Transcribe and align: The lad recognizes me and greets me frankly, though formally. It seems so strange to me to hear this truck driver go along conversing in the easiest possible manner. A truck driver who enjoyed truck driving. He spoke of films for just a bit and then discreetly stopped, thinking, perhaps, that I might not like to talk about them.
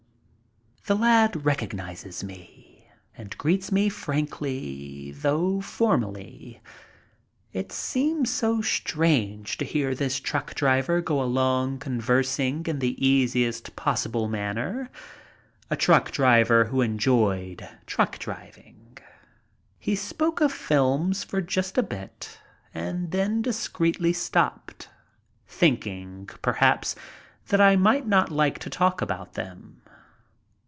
The 0.87 0.95
lad 0.95 1.45
recognizes 1.45 2.21
me 2.23 2.89
and 3.15 3.37
greets 3.37 3.71
me 3.71 3.87
frankly, 3.87 5.11
though 5.11 5.61
formally. 5.61 6.59
It 7.53 7.71
seems 7.71 8.29
so 8.31 8.63
strange 8.63 9.57
to 9.59 9.63
me 9.63 9.69
to 9.69 9.73
hear 9.73 9.93
this 9.95 10.19
truck 10.19 10.55
driver 10.55 10.99
go 10.99 11.21
along 11.21 11.77
conversing 11.79 12.65
in 12.65 12.79
the 12.79 12.95
easiest 13.05 13.75
possible 13.75 14.27
manner. 14.27 14.89
A 15.69 15.75
truck 15.77 16.09
driver 16.11 16.65
who 16.65 16.81
enjoyed 16.81 17.69
truck 17.85 18.17
driving. 18.17 18.97
He 19.77 19.95
spoke 19.95 20.41
of 20.41 20.51
films 20.51 21.23
for 21.23 21.41
just 21.41 21.77
a 21.77 21.83
bit 21.83 22.39
and 22.73 23.11
then 23.11 23.41
discreetly 23.43 24.11
stopped, 24.13 24.89
thinking, 25.47 26.27
perhaps, 26.41 26.95
that 27.49 27.61
I 27.61 27.75
might 27.75 28.07
not 28.07 28.31
like 28.31 28.57
to 28.59 28.69
talk 28.71 28.99
about 29.01 29.35
them. 29.35 29.77